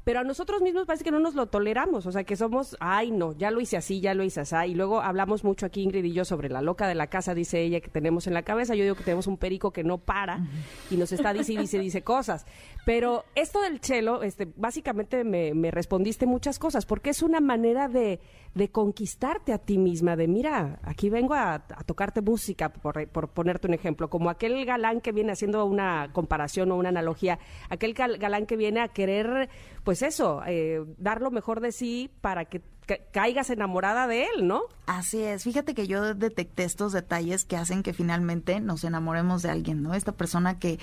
Pero 0.05 0.21
a 0.21 0.25
nosotros 0.25 0.63
mismos 0.63 0.87
parece 0.87 1.05
que 1.05 1.11
no 1.11 1.21
nos 1.21 1.35
lo 1.35 1.47
toleramos, 1.47 2.07
o 2.07 2.13
sea, 2.13 2.25
que 2.25 2.37
somos, 2.37 2.77
ay, 2.81 3.11
no, 3.11 3.33
ya 3.37 3.51
lo 3.51 3.61
hice 3.61 3.77
así, 3.77 4.01
ya 4.01 4.15
lo 4.15 4.25
hice 4.25 4.41
así, 4.41 4.57
y 4.67 4.75
luego 4.75 5.01
hablamos 5.01 5.45
mucho 5.45 5.67
aquí 5.67 5.83
Ingrid 5.83 6.05
y 6.05 6.13
yo 6.13 6.25
sobre 6.25 6.49
la 6.49 6.63
loca 6.63 6.89
de 6.89 6.95
la 6.95 7.09
casa, 7.09 7.35
dice 7.35 7.61
ella, 7.61 7.81
que 7.81 7.89
tenemos 7.89 8.27
en 8.27 8.35
la 8.35 8.43
cabeza, 8.43 8.75
yo 8.75 8.83
digo 8.83 8.97
que 8.97 9.05
tenemos 9.05 9.27
un 9.27 9.37
perico 9.37 9.73
que 9.73 9.85
no 9.85 9.99
para 9.99 10.41
y 10.91 10.97
nos 10.97 11.13
está 11.13 11.33
dice 11.33 11.53
y 11.53 11.57
dice, 11.57 11.79
dice 11.79 12.03
cosas, 12.03 12.47
pero 12.85 13.25
esto 13.35 13.61
del 13.61 13.81
chelo, 13.81 14.23
este, 14.23 14.49
básicamente 14.57 15.25
me, 15.25 15.71
respondiste 15.71 16.27
muchas 16.27 16.59
cosas, 16.59 16.87
porque 16.87 17.11
es 17.11 17.23
una 17.23 17.41
manera 17.41 17.89
de, 17.89 18.21
conquistarte 18.73 19.53
a 19.53 19.59
ti 19.59 19.79
misma, 19.79 20.17
de 20.17 20.29
mira, 20.29 20.79
aquí 20.83 21.11
vengo 21.11 21.35
a, 21.35 21.61
tocarte 21.87 22.21
música, 22.21 22.71
por, 22.71 23.07
ponerte 23.29 23.67
un 23.67 23.75
ejemplo, 23.75 24.09
como 24.09 24.31
aquel 24.31 24.65
galán 24.65 25.01
que 25.01 25.13
viene 25.13 25.33
haciendo 25.33 25.65
una 25.65 26.11
comparación 26.13 26.73
o 26.73 26.77
una 26.77 26.89
analogía, 26.89 27.39
aquel 27.69 27.95
gal- 27.95 28.19
galán 28.19 28.47
que 28.47 28.57
viene 28.57 28.81
a 28.81 28.89
querer, 28.89 29.49
pues 29.85 30.03
eso, 30.03 30.43
eh, 30.47 30.85
dar 30.99 31.21
lo 31.23 31.31
mejor 31.31 31.61
de 31.61 31.73
sí 31.73 32.11
para 32.21 32.45
que 32.45 32.61
ca- 32.87 32.99
caigas 33.13 33.51
enamorada 33.51 34.07
de 34.07 34.25
él, 34.35 34.47
¿no? 34.47 34.63
Así 34.87 35.23
es, 35.23 35.45
fíjate 35.45 35.75
que 35.75 35.87
yo 35.87 36.15
detecté 36.15 36.65
estos 36.65 36.93
detalles 36.93 37.45
que 37.45 37.57
hacen 37.57 37.83
que 37.83 37.93
finalmente 37.93 38.61
nos 38.61 38.85
enamoremos 38.85 39.43
de 39.43 39.51
alguien, 39.51 39.83
¿no? 39.83 39.95
Esta 39.95 40.13
persona 40.13 40.59
que 40.59 40.79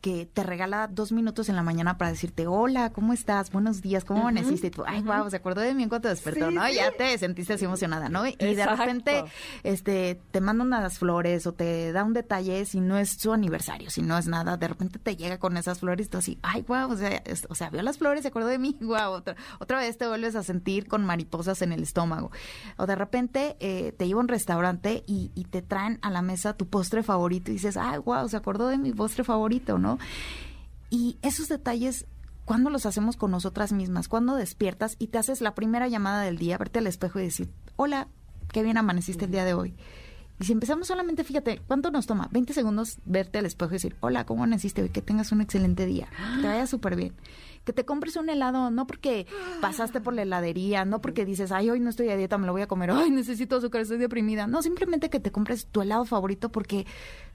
que 0.00 0.26
te 0.26 0.42
regala 0.44 0.86
dos 0.86 1.10
minutos 1.12 1.48
en 1.48 1.56
la 1.56 1.62
mañana 1.62 1.98
para 1.98 2.10
decirte, 2.12 2.46
hola, 2.46 2.90
¿cómo 2.92 3.12
estás? 3.12 3.50
Buenos 3.50 3.82
días, 3.82 4.04
¿cómo 4.04 4.20
amaneciste? 4.20 4.68
Y 4.68 4.70
tú, 4.70 4.84
ay, 4.86 5.02
wow, 5.02 5.28
se 5.28 5.36
acordó 5.36 5.60
de 5.60 5.74
mí 5.74 5.82
en 5.82 5.88
cuanto 5.88 6.08
despertó, 6.08 6.48
Sí, 6.50 6.54
¿no? 6.54 6.66
sí. 6.66 6.74
Ya 6.76 6.92
te 6.92 7.18
sentiste 7.18 7.54
así 7.54 7.64
emocionada, 7.64 8.08
¿no? 8.08 8.24
Y 8.26 8.36
de 8.36 8.64
repente, 8.66 9.24
este, 9.64 10.20
te 10.30 10.40
manda 10.40 10.62
unas 10.64 10.98
flores 10.98 11.46
o 11.46 11.52
te 11.52 11.90
da 11.92 12.04
un 12.04 12.12
detalle 12.12 12.64
si 12.64 12.80
no 12.80 12.96
es 12.96 13.10
su 13.10 13.32
aniversario, 13.32 13.90
si 13.90 14.02
no 14.02 14.16
es 14.18 14.26
nada, 14.28 14.56
de 14.56 14.68
repente 14.68 14.98
te 14.98 15.16
llega 15.16 15.38
con 15.38 15.56
esas 15.56 15.80
flores 15.80 16.06
y 16.06 16.10
tú 16.10 16.18
así, 16.18 16.38
ay, 16.42 16.62
wow, 16.68 16.90
o 16.92 16.96
sea, 16.96 17.08
es- 17.24 17.46
o 17.50 17.54
sea, 17.54 17.70
vio 17.70 17.82
las 17.82 17.98
flores, 17.98 18.22
se 18.22 18.28
acordó 18.28 18.46
de 18.48 18.58
mí, 18.58 18.76
wow, 18.80 19.10
otra, 19.10 19.34
otra 19.58 19.78
vez 19.78 19.98
te 19.98 20.06
vuelves 20.06 20.36
a 20.36 20.42
sentir 20.42 20.86
con 20.86 21.04
mariposas 21.04 21.60
en 21.62 21.72
el 21.72 21.82
estómago. 21.82 22.30
O 22.76 22.86
de 22.86 22.94
repente 22.94 23.56
eh, 23.60 23.92
te 23.98 24.06
lleva 24.06 24.20
a 24.20 24.22
un 24.22 24.28
restaurante 24.28 25.02
y, 25.06 25.32
y 25.34 25.44
te 25.46 25.62
traen 25.62 25.98
a 26.02 26.10
la 26.10 26.22
mesa 26.22 26.52
tu 26.56 26.68
postre 26.68 27.02
favorito 27.02 27.50
y 27.50 27.54
dices, 27.54 27.76
ay, 27.76 27.98
wow, 27.98 28.28
se 28.28 28.36
acordó 28.36 28.68
de 28.68 28.78
mi 28.78 28.92
postre 28.92 29.24
favorito, 29.24 29.78
¿no? 29.78 29.87
Y 30.90 31.18
esos 31.22 31.48
detalles, 31.48 32.06
¿cuándo 32.44 32.70
los 32.70 32.86
hacemos 32.86 33.16
con 33.16 33.30
nosotras 33.30 33.72
mismas? 33.72 34.08
Cuando 34.08 34.34
despiertas 34.34 34.96
y 34.98 35.08
te 35.08 35.18
haces 35.18 35.40
la 35.40 35.54
primera 35.54 35.88
llamada 35.88 36.22
del 36.22 36.38
día, 36.38 36.58
verte 36.58 36.80
al 36.80 36.86
espejo 36.86 37.20
y 37.20 37.24
decir, 37.24 37.50
hola, 37.76 38.08
qué 38.52 38.62
bien 38.62 38.76
amaneciste 38.76 39.26
el 39.26 39.30
día 39.30 39.44
de 39.44 39.54
hoy. 39.54 39.74
Y 40.40 40.44
si 40.44 40.52
empezamos 40.52 40.86
solamente, 40.86 41.24
fíjate, 41.24 41.60
¿cuánto 41.66 41.90
nos 41.90 42.06
toma? 42.06 42.28
20 42.30 42.52
segundos 42.52 42.98
verte 43.04 43.38
al 43.38 43.46
espejo 43.46 43.72
y 43.72 43.74
decir, 43.74 43.96
hola, 44.00 44.24
¿cómo 44.24 44.44
amaneciste 44.44 44.82
hoy? 44.82 44.90
Que 44.90 45.02
tengas 45.02 45.32
un 45.32 45.40
excelente 45.40 45.84
día, 45.84 46.08
que 46.36 46.42
te 46.42 46.48
vaya 46.48 46.66
súper 46.66 46.94
bien. 46.94 47.14
Que 47.68 47.74
te 47.74 47.84
compres 47.84 48.16
un 48.16 48.30
helado, 48.30 48.70
no 48.70 48.86
porque 48.86 49.26
pasaste 49.60 50.00
por 50.00 50.14
la 50.14 50.22
heladería, 50.22 50.86
no 50.86 51.02
porque 51.02 51.26
dices, 51.26 51.52
ay, 51.52 51.68
hoy 51.68 51.80
no 51.80 51.90
estoy 51.90 52.08
a 52.08 52.16
dieta, 52.16 52.38
me 52.38 52.46
lo 52.46 52.52
voy 52.52 52.62
a 52.62 52.66
comer, 52.66 52.90
ay, 52.92 53.10
necesito 53.10 53.56
azúcar, 53.56 53.82
estoy 53.82 53.98
deprimida. 53.98 54.46
No, 54.46 54.62
simplemente 54.62 55.10
que 55.10 55.20
te 55.20 55.30
compres 55.30 55.66
tu 55.66 55.82
helado 55.82 56.06
favorito 56.06 56.50
porque 56.50 56.86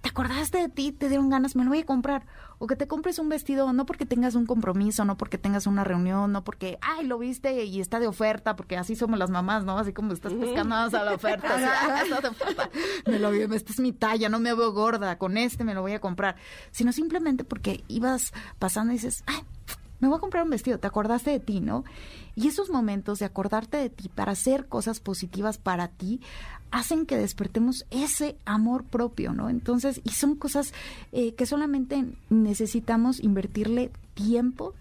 te 0.02 0.10
acordaste 0.10 0.58
de 0.58 0.70
ti, 0.70 0.92
te 0.92 1.08
dieron 1.08 1.30
ganas, 1.30 1.56
me 1.56 1.64
lo 1.64 1.70
voy 1.70 1.82
a 1.82 1.86
comprar. 1.86 2.26
O 2.58 2.66
que 2.66 2.76
te 2.76 2.88
compres 2.88 3.20
un 3.20 3.30
vestido, 3.30 3.72
no 3.74 3.86
porque 3.86 4.08
tengas 4.08 4.34
un 4.34 4.48
compromiso, 4.48 5.06
no 5.06 5.18
porque 5.18 5.38
tengas 5.38 5.68
una 5.68 5.84
reunión, 5.84 6.32
no 6.32 6.44
porque, 6.44 6.80
ay, 6.82 7.06
lo 7.06 7.20
viste 7.20 7.64
y 7.66 7.80
está 7.80 8.00
de 8.00 8.08
oferta, 8.08 8.56
porque 8.56 8.76
así 8.76 8.96
somos 8.96 9.20
las 9.20 9.30
mamás, 9.30 9.66
¿no? 9.66 9.78
Así 9.78 9.94
como 9.94 10.14
estás 10.14 10.34
pescando 10.34 10.74
a 10.76 10.90
la 10.90 11.14
oferta. 11.14 11.54
así, 11.56 11.64
"Ah, 11.68 12.02
está 12.04 12.22
de 12.22 12.28
oferta. 12.30 12.70
Me 13.06 13.20
lo 13.20 13.30
vi, 13.30 13.42
esta 13.42 13.72
es 13.72 13.80
mi 13.80 13.92
talla, 13.94 14.30
no 14.30 14.40
me 14.40 14.52
veo 14.56 14.72
gorda, 14.74 15.20
con 15.20 15.38
este 15.38 15.64
me 15.64 15.76
lo 15.76 15.82
voy 15.82 15.92
a 15.94 16.00
comprar. 16.02 16.38
Sino 16.72 16.92
simplemente 16.92 17.44
porque 17.44 17.84
ibas 17.88 18.34
pasando 18.58 18.94
y 18.94 18.96
dices, 18.96 19.24
ay, 19.28 19.42
me 20.04 20.10
voy 20.10 20.18
a 20.18 20.20
comprar 20.20 20.44
un 20.44 20.50
vestido, 20.50 20.80
te 20.80 20.88
acordaste 20.88 21.32
de 21.32 21.40
ti, 21.40 21.62
¿no? 21.62 21.86
Y 22.36 22.50
esos 22.50 22.70
momentos 22.70 23.20
de 23.20 23.26
acordarte 23.26 23.78
de 23.78 23.90
ti 23.90 24.10
para 24.10 24.34
hacer 24.34 24.68
cosas 24.68 25.00
positivas 25.00 25.58
para 25.58 25.88
ti 25.88 26.20
hacen 26.72 27.06
que 27.06 27.16
despertemos 27.16 27.86
ese 27.90 28.36
amor 28.44 28.84
propio, 28.84 29.32
¿no? 29.32 29.50
Entonces, 29.50 30.02
y 30.04 30.10
son 30.10 30.36
cosas 30.36 30.74
eh, 31.14 31.36
que 31.36 31.46
solamente 31.46 32.06
necesitamos 32.30 33.22
invertirle 33.22 33.92
tiempo 34.14 34.74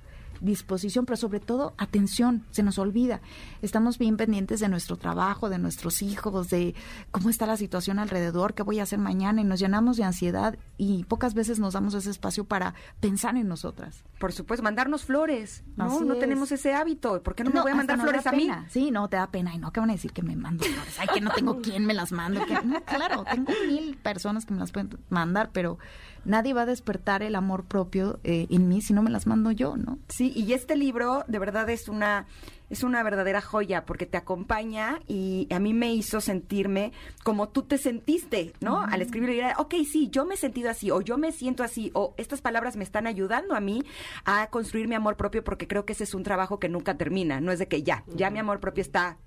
disposición, 0.42 1.06
pero 1.06 1.16
sobre 1.16 1.40
todo 1.40 1.74
atención, 1.78 2.44
se 2.50 2.62
nos 2.62 2.78
olvida. 2.78 3.20
Estamos 3.62 3.98
bien 3.98 4.16
pendientes 4.16 4.60
de 4.60 4.68
nuestro 4.68 4.96
trabajo, 4.96 5.48
de 5.48 5.58
nuestros 5.58 6.02
hijos, 6.02 6.50
de 6.50 6.74
cómo 7.10 7.30
está 7.30 7.46
la 7.46 7.56
situación 7.56 7.98
alrededor, 7.98 8.54
qué 8.54 8.62
voy 8.62 8.80
a 8.80 8.82
hacer 8.82 8.98
mañana 8.98 9.40
y 9.40 9.44
nos 9.44 9.60
llenamos 9.60 9.96
de 9.96 10.04
ansiedad 10.04 10.58
y 10.76 11.04
pocas 11.04 11.34
veces 11.34 11.58
nos 11.58 11.74
damos 11.74 11.94
ese 11.94 12.10
espacio 12.10 12.44
para 12.44 12.74
pensar 13.00 13.36
en 13.36 13.48
nosotras. 13.48 14.04
Por 14.18 14.32
supuesto, 14.32 14.62
mandarnos 14.62 15.04
flores. 15.04 15.64
No, 15.76 15.84
Así 15.84 16.04
no 16.04 16.14
es. 16.14 16.20
tenemos 16.20 16.52
ese 16.52 16.74
hábito. 16.74 17.22
¿Por 17.22 17.34
qué 17.34 17.44
no, 17.44 17.50
me 17.50 17.60
voy 17.60 17.72
a 17.72 17.74
mandar 17.74 17.98
flores 18.00 18.26
a 18.26 18.32
mí? 18.32 18.42
pena. 18.46 18.66
Sí, 18.70 18.90
no, 18.90 19.08
te 19.08 19.16
da 19.16 19.30
pena. 19.30 19.54
Y 19.54 19.58
no, 19.58 19.72
¿qué 19.72 19.80
van 19.80 19.90
a 19.90 19.94
decir 19.94 20.12
que 20.12 20.22
me 20.22 20.36
mando 20.36 20.64
flores? 20.64 20.98
Ay, 20.98 21.08
que 21.14 21.20
no 21.20 21.30
tengo 21.30 21.60
quien 21.60 21.86
me 21.86 21.94
las 21.94 22.10
que- 22.10 22.16
No, 22.64 22.80
claro, 22.84 23.24
tengo 23.30 23.52
mil 23.66 23.96
personas 23.96 24.44
que 24.46 24.54
me 24.54 24.60
las 24.60 24.72
pueden 24.72 24.98
mandar, 25.10 25.50
pero 25.52 25.78
nadie 26.24 26.54
va 26.54 26.62
a 26.62 26.66
despertar 26.66 27.22
el 27.22 27.34
amor 27.34 27.64
propio 27.64 28.20
eh, 28.24 28.46
en 28.50 28.68
mí 28.68 28.80
si 28.80 28.92
no 28.92 29.02
me 29.02 29.10
las 29.10 29.26
mando 29.26 29.50
yo, 29.50 29.76
¿no? 29.76 29.98
Sí, 30.08 30.31
y 30.34 30.52
este 30.52 30.76
libro 30.76 31.24
de 31.28 31.38
verdad 31.38 31.68
es 31.70 31.88
una 31.88 32.26
es 32.70 32.82
una 32.82 33.02
verdadera 33.02 33.42
joya 33.42 33.84
porque 33.84 34.06
te 34.06 34.16
acompaña 34.16 35.00
y 35.06 35.46
a 35.50 35.58
mí 35.58 35.74
me 35.74 35.92
hizo 35.92 36.22
sentirme 36.22 36.92
como 37.22 37.50
tú 37.50 37.64
te 37.64 37.76
sentiste, 37.76 38.54
¿no? 38.60 38.80
Al 38.80 39.02
escribirlo 39.02 39.34
y 39.34 39.40
era, 39.40 39.56
ok, 39.58 39.74
sí, 39.86 40.08
yo 40.10 40.24
me 40.24 40.34
he 40.34 40.38
sentido 40.38 40.70
así 40.70 40.90
o 40.90 41.02
yo 41.02 41.18
me 41.18 41.32
siento 41.32 41.62
así 41.62 41.90
o 41.92 42.14
estas 42.16 42.40
palabras 42.40 42.76
me 42.76 42.84
están 42.84 43.06
ayudando 43.06 43.54
a 43.54 43.60
mí 43.60 43.82
a 44.24 44.46
construir 44.48 44.88
mi 44.88 44.94
amor 44.94 45.16
propio 45.16 45.44
porque 45.44 45.68
creo 45.68 45.84
que 45.84 45.92
ese 45.92 46.04
es 46.04 46.14
un 46.14 46.22
trabajo 46.22 46.58
que 46.58 46.70
nunca 46.70 46.96
termina, 46.96 47.42
no 47.42 47.52
es 47.52 47.58
de 47.58 47.68
que 47.68 47.82
ya, 47.82 48.04
ya 48.14 48.30
mi 48.30 48.38
amor 48.38 48.58
propio 48.58 48.80
está 48.80 49.18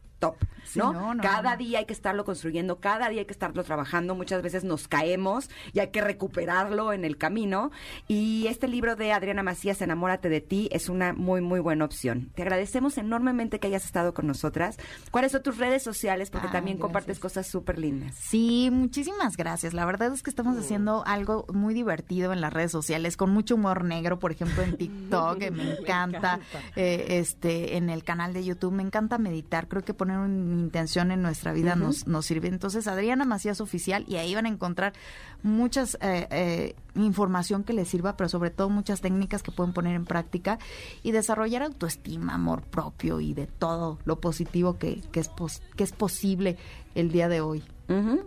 Sí, 0.65 0.79
¿no? 0.79 0.91
no, 0.93 1.13
no, 1.13 1.21
cada 1.21 1.51
no. 1.51 1.57
día 1.57 1.79
hay 1.79 1.85
que 1.85 1.93
estarlo 1.93 2.25
construyendo, 2.25 2.79
cada 2.79 3.07
día 3.09 3.19
hay 3.19 3.25
que 3.25 3.33
estarlo 3.33 3.63
trabajando, 3.63 4.15
muchas 4.15 4.41
veces 4.41 4.63
nos 4.63 4.87
caemos 4.87 5.49
y 5.73 5.79
hay 5.79 5.89
que 5.89 6.01
recuperarlo 6.01 6.91
en 6.91 7.05
el 7.05 7.17
camino. 7.17 7.71
Y 8.07 8.47
este 8.47 8.67
libro 8.67 8.95
de 8.95 9.11
Adriana 9.13 9.43
Macías, 9.43 9.81
Enamórate 9.81 10.27
de 10.27 10.41
ti, 10.41 10.67
es 10.71 10.89
una 10.89 11.13
muy, 11.13 11.41
muy 11.41 11.59
buena 11.59 11.85
opción. 11.85 12.31
Te 12.35 12.41
agradecemos 12.41 12.97
enormemente 12.97 13.59
que 13.59 13.67
hayas 13.67 13.85
estado 13.85 14.13
con 14.15 14.25
nosotras. 14.25 14.77
¿Cuáles 15.11 15.31
son 15.33 15.43
tus 15.43 15.57
redes 15.57 15.83
sociales? 15.83 16.29
Porque 16.31 16.47
Ah, 16.47 16.51
también 16.51 16.77
compartes 16.79 17.19
gracias. 17.19 17.21
cosas 17.21 17.47
súper 17.47 17.77
lindas. 17.77 18.15
Sí, 18.15 18.69
muchísimas 18.71 19.37
gracias. 19.37 19.73
La 19.73 19.85
verdad 19.85 20.13
es 20.13 20.23
que 20.23 20.29
estamos 20.31 20.57
haciendo 20.57 21.03
algo 21.05 21.45
muy 21.53 21.73
divertido 21.75 22.33
en 22.33 22.41
las 22.41 22.51
redes 22.51 22.71
sociales, 22.71 23.17
con 23.17 23.29
mucho 23.29 23.55
humor 23.55 23.83
negro, 23.83 24.17
por 24.19 24.31
ejemplo, 24.31 24.63
en 24.63 24.77
TikTok, 24.77 25.37
que 25.37 25.51
me 25.51 25.73
encanta, 25.79 26.39
eh, 26.75 27.05
este, 27.19 27.77
en 27.77 27.89
el 27.89 28.03
canal 28.03 28.33
de 28.33 28.43
YouTube, 28.43 28.73
me 28.73 28.83
encanta 28.83 29.17
meditar. 29.19 29.67
Creo 29.67 29.83
que 29.83 29.93
poner 29.93 30.14
una 30.17 30.59
intención 30.61 31.11
en 31.11 31.21
nuestra 31.21 31.53
vida 31.53 31.75
nos, 31.75 32.07
nos 32.07 32.25
sirve. 32.25 32.47
Entonces, 32.47 32.87
Adriana 32.87 33.25
Macías 33.25 33.61
Oficial, 33.61 34.05
y 34.07 34.15
ahí 34.15 34.33
van 34.35 34.45
a 34.45 34.49
encontrar 34.49 34.93
muchas 35.43 35.95
eh, 36.01 36.27
eh, 36.31 36.75
información 36.95 37.63
que 37.63 37.73
les 37.73 37.87
sirva, 37.87 38.17
pero 38.17 38.29
sobre 38.29 38.49
todo 38.49 38.69
muchas 38.69 39.01
técnicas 39.01 39.43
que 39.43 39.51
pueden 39.51 39.73
poner 39.73 39.95
en 39.95 40.05
práctica 40.05 40.59
y 41.03 41.11
desarrollar 41.11 41.61
autoestima, 41.63 42.33
amor 42.33 42.61
propio 42.63 43.19
y 43.19 43.33
de 43.33 43.47
todo 43.47 43.99
lo 44.05 44.19
positivo 44.19 44.77
que, 44.77 45.01
que, 45.11 45.19
es, 45.19 45.29
pos- 45.29 45.61
que 45.75 45.83
es 45.83 45.91
posible 45.91 46.57
el 46.95 47.11
día 47.11 47.27
de 47.29 47.41
hoy. 47.41 47.63
Ujú. 47.89 48.21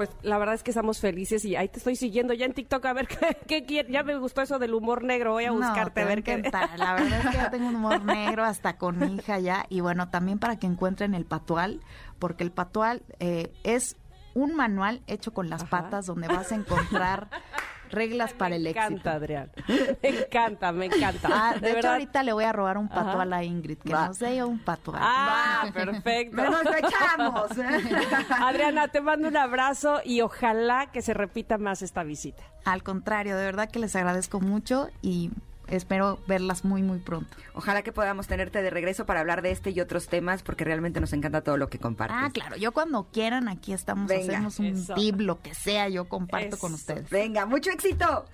Pues 0.00 0.08
la 0.22 0.38
verdad 0.38 0.54
es 0.54 0.62
que 0.62 0.70
estamos 0.70 0.98
felices 0.98 1.44
y 1.44 1.56
ahí 1.56 1.68
te 1.68 1.76
estoy 1.76 1.94
siguiendo 1.94 2.32
ya 2.32 2.46
en 2.46 2.54
TikTok 2.54 2.82
a 2.86 2.94
ver 2.94 3.06
qué, 3.20 3.36
qué 3.46 3.66
quiere- 3.66 3.92
Ya 3.92 4.02
me 4.02 4.16
gustó 4.16 4.40
eso 4.40 4.58
del 4.58 4.72
humor 4.72 5.04
negro, 5.04 5.32
voy 5.32 5.44
a 5.44 5.50
buscarte 5.52 5.90
te 5.92 6.00
a 6.00 6.04
ver 6.06 6.22
qué. 6.22 6.38
La 6.78 6.94
verdad 6.94 7.20
es 7.26 7.26
que 7.36 7.36
yo 7.42 7.50
tengo 7.50 7.68
un 7.68 7.74
humor 7.76 8.02
negro 8.06 8.42
hasta 8.42 8.78
con 8.78 8.98
mi 8.98 9.16
hija 9.16 9.38
ya. 9.40 9.66
Y 9.68 9.80
bueno, 9.80 10.08
también 10.08 10.38
para 10.38 10.58
que 10.58 10.66
encuentren 10.66 11.12
el 11.14 11.26
patual, 11.26 11.82
porque 12.18 12.44
el 12.44 12.50
patual 12.50 13.02
eh, 13.18 13.52
es 13.62 13.98
un 14.32 14.56
manual 14.56 15.02
hecho 15.06 15.34
con 15.34 15.50
las 15.50 15.64
Ajá. 15.64 15.82
patas 15.82 16.06
donde 16.06 16.28
vas 16.28 16.50
a 16.50 16.54
encontrar 16.54 17.28
reglas 17.90 18.32
para 18.32 18.56
el 18.56 18.62
me 18.62 18.70
éxito. 18.70 18.86
encanta, 18.88 19.12
Adrián. 19.12 19.52
Me 20.02 20.08
encanta, 20.08 20.72
me 20.72 20.86
encanta. 20.86 21.28
Ah, 21.32 21.54
de, 21.60 21.72
hecho, 21.78 21.88
ahorita 21.90 22.22
le 22.22 22.32
voy 22.32 22.44
a 22.44 22.52
robar 22.52 22.78
un 22.78 22.86
Ajá. 22.86 23.04
patual 23.04 23.32
a 23.32 23.42
Ingrid, 23.44 23.78
que 23.78 23.92
Va. 23.92 24.08
nos 24.08 24.18
dé 24.18 24.42
un 24.44 24.58
patual. 24.58 25.00
Ah, 25.02 25.66
perfecto. 25.72 26.36
¡Nos 26.42 26.62
echamos! 26.66 27.50
Adriana, 28.40 28.88
te 28.88 29.00
mando 29.00 29.28
un 29.28 29.36
abrazo 29.36 30.00
y 30.04 30.20
ojalá 30.20 30.90
que 30.92 31.02
se 31.02 31.14
repita 31.14 31.58
más 31.58 31.82
esta 31.82 32.02
visita. 32.02 32.42
Al 32.64 32.82
contrario, 32.82 33.36
de 33.36 33.44
verdad 33.44 33.70
que 33.70 33.78
les 33.78 33.94
agradezco 33.96 34.40
mucho 34.40 34.88
y 35.02 35.30
espero 35.70 36.18
verlas 36.26 36.64
muy, 36.64 36.82
muy 36.82 36.98
pronto. 36.98 37.36
Ojalá 37.54 37.82
que 37.82 37.92
podamos 37.92 38.26
tenerte 38.26 38.62
de 38.62 38.70
regreso 38.70 39.06
para 39.06 39.20
hablar 39.20 39.42
de 39.42 39.50
este 39.50 39.70
y 39.70 39.80
otros 39.80 40.08
temas, 40.08 40.42
porque 40.42 40.64
realmente 40.64 41.00
nos 41.00 41.12
encanta 41.12 41.40
todo 41.42 41.56
lo 41.56 41.68
que 41.68 41.78
compartes. 41.78 42.16
Ah, 42.20 42.30
claro, 42.32 42.56
yo 42.56 42.72
cuando 42.72 43.04
quieran, 43.12 43.48
aquí 43.48 43.72
estamos, 43.72 44.08
Venga. 44.08 44.34
hacemos 44.34 44.58
un 44.58 44.66
Eso. 44.66 44.94
tip, 44.94 45.20
lo 45.20 45.40
que 45.40 45.54
sea, 45.54 45.88
yo 45.88 46.08
comparto 46.08 46.58
con 46.58 46.74
ustedes. 46.74 47.08
Venga, 47.10 47.46
mucho 47.46 47.70
éxito. 47.70 48.24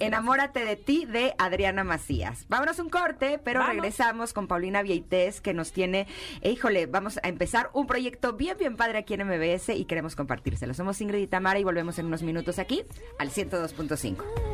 Enamórate 0.00 0.64
de 0.64 0.76
ti 0.76 1.04
de 1.06 1.34
Adriana 1.38 1.84
Macías. 1.84 2.46
Vámonos 2.48 2.78
un 2.78 2.88
corte, 2.90 3.38
pero 3.42 3.60
Vamos. 3.60 3.74
regresamos 3.76 4.32
con 4.32 4.46
Paulina 4.46 4.82
Vieites 4.82 5.40
que 5.40 5.54
nos 5.54 5.72
tiene, 5.72 6.06
eh, 6.40 6.50
híjole, 6.50 6.86
vamos 6.86 7.18
a 7.22 7.28
empezar 7.28 7.70
un 7.72 7.86
proyecto 7.86 8.32
bien, 8.34 8.56
bien 8.58 8.76
padre 8.76 8.98
aquí 8.98 9.14
en 9.14 9.26
MBS 9.26 9.70
y 9.74 9.84
queremos 9.84 10.16
compartírselo. 10.16 10.74
Somos 10.74 11.00
Ingrid 11.00 11.20
y 11.22 11.26
Tamara 11.26 11.58
y 11.58 11.64
volvemos 11.64 11.98
en 11.98 12.06
unos 12.06 12.22
minutos 12.22 12.58
aquí 12.58 12.84
al 13.18 13.30
102.5. 13.30 14.53